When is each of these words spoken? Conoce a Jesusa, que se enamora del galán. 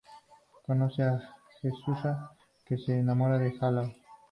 Conoce 0.65 1.03
a 1.03 1.21
Jesusa, 1.61 2.31
que 2.65 2.75
se 2.75 2.97
enamora 2.97 3.37
del 3.37 3.55
galán. 3.59 3.93